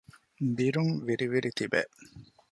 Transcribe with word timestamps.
ބިރުން 0.55 0.93
ވިރި 1.05 1.27
ވިރި 1.31 1.51
ތިބޭ 1.57 1.81